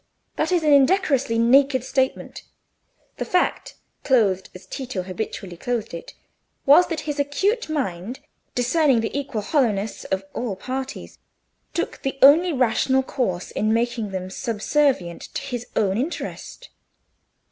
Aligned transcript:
That 0.35 0.51
is 0.51 0.63
an 0.63 0.73
indecorously 0.73 1.37
naked 1.37 1.83
statement; 1.83 2.41
the 3.17 3.23
fact, 3.23 3.75
clothed 4.03 4.49
as 4.55 4.65
Tito 4.65 5.03
habitually 5.03 5.55
clothed 5.55 5.93
it, 5.93 6.15
was 6.65 6.87
that 6.87 7.01
his 7.01 7.19
acute 7.19 7.69
mind, 7.69 8.19
discerning 8.55 9.01
the 9.01 9.15
equal 9.15 9.41
hollowness 9.43 10.05
of 10.05 10.23
all 10.33 10.55
parties, 10.55 11.19
took 11.75 12.01
the 12.01 12.17
only 12.23 12.51
rational 12.51 13.03
course 13.03 13.51
in 13.51 13.75
making 13.75 14.09
them 14.09 14.31
subservient 14.31 15.21
to 15.35 15.41
his 15.43 15.67
own 15.75 15.99
interest. 15.99 16.69